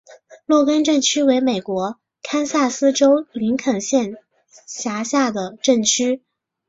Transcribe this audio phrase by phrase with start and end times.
[0.47, 4.15] 洛根镇区为美国堪萨斯州林肯县
[4.65, 6.23] 辖下的镇区。